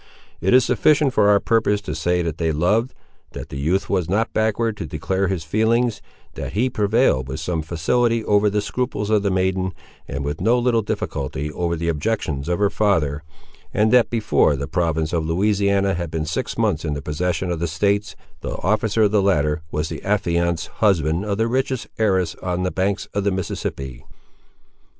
[0.39, 2.95] It is sufficient for our purpose to say that they loved,
[3.33, 6.01] that the youth was not backward to declare his feelings,
[6.33, 9.73] that he prevailed with some facility over the scruples of the maiden,
[10.07, 13.21] and with no little difficulty over the objections of her father,
[13.75, 17.59] and that before the province of Louisiana had been six months in the possession of
[17.59, 22.33] the States, the officer of the latter was the affianced husband of the richest heiress
[22.41, 24.03] on the banks of the Mississippi.